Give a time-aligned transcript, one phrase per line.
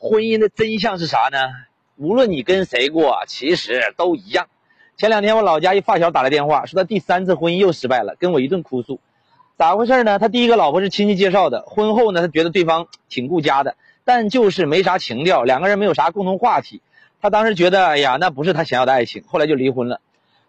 [0.00, 1.38] 婚姻的真相是啥呢？
[1.96, 4.46] 无论你跟谁过，其实都一样。
[4.96, 9.00] 前两天我老家一发小打来电话，说他第三次婚姻又失败了，跟我一顿哭诉。
[9.56, 10.20] 咋回事呢？
[10.20, 13.74] 他第一个老婆是亲戚介绍的，婚后呢，他觉得对方挺顾家的，
[14.04, 16.80] 但就是没啥情调，两个人没有啥共同话题。
[17.20, 20.00] 他当时觉得，哎呀，那不是他想要的爱情，后来就离婚了。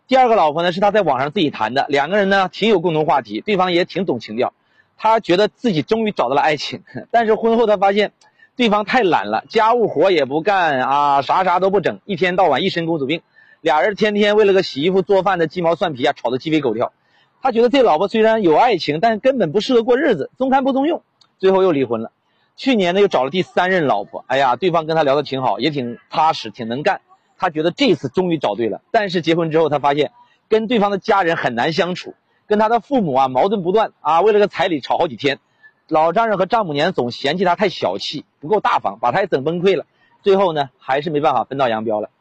[0.08, 4.54] 第二个老婆呢，是他在网上自己谈的，两个人呢挺有共同话题，对方也挺懂情调。
[4.96, 8.12] 他觉得自己终于找到了爱情，但是婚后他发现，
[8.60, 13.22] 对方太懒了，家务活也不干啊，啥啥都不整，一天到晚一身公主病。
[13.62, 16.92] 俩人天天为了个洗衣服做饭的鸡毛蒜皮啊，吵得鸡飞狗跳。
[17.42, 21.04] 他觉得这老婆虽然有爱情，但根本不适合过日子，中看不中用，
[21.38, 22.12] 最后又离婚了。
[22.58, 24.26] 去年呢，又找了第三任老婆。
[24.28, 27.00] 哎呀，对方跟他聊得挺好，也挺踏实，挺能干。
[27.38, 28.82] 他觉得这次终于找对了。
[28.92, 30.12] 但是结婚之后，他发现
[30.50, 32.14] 跟对方的家人很难相处，
[32.46, 35.40] 跟他的父母啊矛盾不断啊，为了个彩礼吵好几天。
[35.90, 39.86] 老丈人和丈母娘总嫌弃他太小气，不够大方，把他也整崩溃了。
[40.22, 42.12] 最后呢，还是没办法分道扬镳了。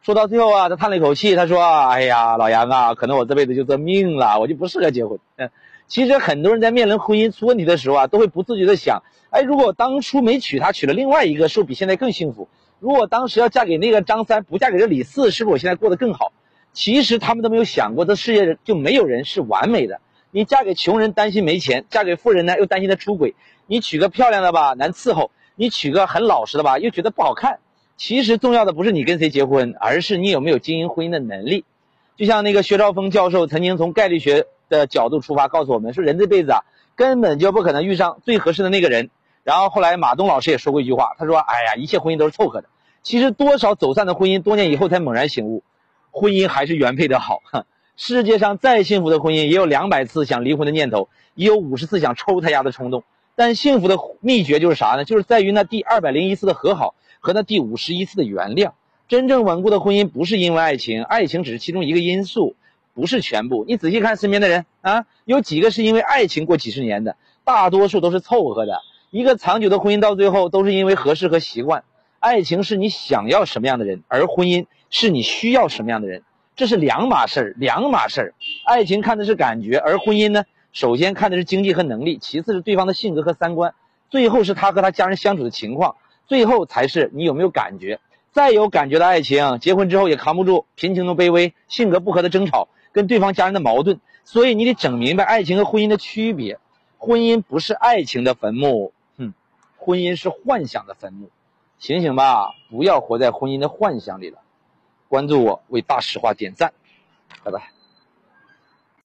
[0.00, 5.50] 说到最后啊，他叹了一口气，他说：“哎呀，老杨啊，可能我这辈子就这命了，我就不适合结婚。”嗯，
[5.86, 12.48] 其实很多人在面临婚姻出问题的时候啊，都会不自觉的想：哎，如果当初没娶她，娶了另外一个，是不是比现在更幸福？
[12.78, 16.32] 如果当时要嫁给那个张三，不嫁给这李四，是不是我现在过得更好？
[16.72, 20.00] 其实他们都没有想过，这世界就没有人是完美的。
[20.30, 23.34] 你嫁给穷人担心没钱，嫁给富人呢又担心他出轨。
[23.66, 27.58] 你娶个漂亮的吧，难伺候；你娶个很老实的吧，又觉得不好看。
[27.96, 31.64] 其实重要的不是你跟谁结婚，而是你有没有经营婚姻的能力。
[32.16, 36.64] 就像那个薛兆丰教授曾经从概率学的角度出发，告诉我们说，人这辈子啊，
[36.96, 39.10] 根本就不可能遇上最合适的那个人。
[39.42, 42.68] 然后后来马东老师也说过一句话，他说：“哎呀，一切婚姻都是凑合的。”
[43.02, 45.64] 其实多少走散的婚姻，多年以后才猛然醒悟，
[46.10, 47.40] 婚姻还是原配的好。
[48.02, 53.04] 世界上再幸福的婚姻，也有两百次想离婚的念头，也有五十次想抽他丫的冲动。
[53.36, 55.04] 但幸福的秘诀就是啥呢？
[55.04, 56.94] 就是在于那第二百零一次的和好。
[57.18, 58.72] 和那第五十一次的原谅，
[59.06, 62.56] 真正稳固的婚姻不是因为爱情，爱情只是其中一个因素，
[62.94, 63.66] 不是全部。
[63.68, 67.16] 你仔细看身边的人啊，有几个是因为爱情过几十年的？
[67.44, 68.80] 大多数都是凑合的。
[69.10, 71.84] 一个长久的婚姻到最后都是因为合适和习惯。
[72.18, 76.22] 爱情是你想要什么样的人，而婚姻是你需要什么样的人，
[76.60, 78.34] 这是两码事儿，两码事儿。
[78.66, 80.44] 爱情看的是感觉，而婚姻呢，
[80.74, 83.72] 首先看的是经济和能力，其次是对方的性格和三观，
[84.10, 85.96] 最后是他和他家人相处的情况。
[86.26, 87.98] 最后才是你有没有感觉，
[88.30, 93.98] 再有感觉的爱情，结婚之后也扛不住贫穷的卑微、性格不合的争吵、跟对方家人的矛盾。
[94.24, 96.58] 所以你得整明白爱情和婚姻的区别。
[96.98, 99.32] 婚姻不是爱情的坟墓，哼，
[99.78, 101.30] 婚姻是幻想的坟墓。
[101.78, 104.40] 醒醒吧，不要活在婚姻的幻想里了。
[105.10, 106.72] 关注我，为大实话点赞，
[107.42, 107.79] 拜拜。